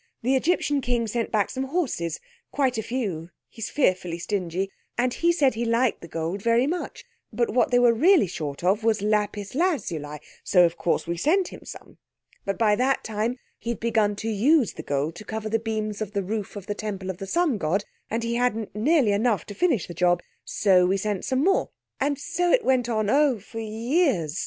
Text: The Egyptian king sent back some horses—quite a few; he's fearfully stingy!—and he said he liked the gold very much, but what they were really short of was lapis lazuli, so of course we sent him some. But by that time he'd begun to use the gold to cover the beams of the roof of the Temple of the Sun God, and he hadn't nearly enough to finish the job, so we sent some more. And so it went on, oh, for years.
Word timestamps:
The 0.23 0.35
Egyptian 0.35 0.81
king 0.81 1.05
sent 1.05 1.31
back 1.31 1.51
some 1.51 1.65
horses—quite 1.65 2.79
a 2.79 2.81
few; 2.81 3.29
he's 3.47 3.69
fearfully 3.69 4.17
stingy!—and 4.17 5.13
he 5.13 5.31
said 5.31 5.53
he 5.53 5.63
liked 5.63 6.01
the 6.01 6.07
gold 6.07 6.41
very 6.41 6.65
much, 6.65 7.05
but 7.31 7.51
what 7.53 7.69
they 7.69 7.77
were 7.77 7.93
really 7.93 8.25
short 8.25 8.63
of 8.63 8.83
was 8.83 9.03
lapis 9.03 9.53
lazuli, 9.53 10.17
so 10.43 10.65
of 10.65 10.75
course 10.75 11.05
we 11.05 11.17
sent 11.17 11.49
him 11.49 11.65
some. 11.65 11.99
But 12.45 12.57
by 12.57 12.75
that 12.77 13.03
time 13.03 13.37
he'd 13.59 13.79
begun 13.79 14.15
to 14.15 14.27
use 14.29 14.73
the 14.73 14.81
gold 14.81 15.13
to 15.17 15.23
cover 15.23 15.49
the 15.49 15.59
beams 15.59 16.01
of 16.01 16.13
the 16.13 16.23
roof 16.23 16.55
of 16.55 16.65
the 16.65 16.73
Temple 16.73 17.11
of 17.11 17.19
the 17.19 17.27
Sun 17.27 17.59
God, 17.59 17.85
and 18.09 18.23
he 18.23 18.33
hadn't 18.37 18.73
nearly 18.75 19.11
enough 19.11 19.45
to 19.45 19.53
finish 19.53 19.85
the 19.85 19.93
job, 19.93 20.23
so 20.43 20.87
we 20.87 20.97
sent 20.97 21.25
some 21.25 21.43
more. 21.43 21.69
And 21.99 22.17
so 22.17 22.51
it 22.51 22.65
went 22.65 22.89
on, 22.89 23.07
oh, 23.07 23.37
for 23.37 23.59
years. 23.59 24.39